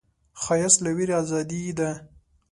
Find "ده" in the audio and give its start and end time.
1.79-1.89